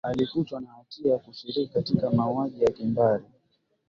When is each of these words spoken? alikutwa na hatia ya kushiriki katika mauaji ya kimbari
alikutwa 0.03 0.61
na 0.61 0.69
hatia 0.69 1.11
ya 1.11 1.19
kushiriki 1.19 1.67
katika 1.73 2.09
mauaji 2.11 2.63
ya 2.63 2.71
kimbari 2.71 3.25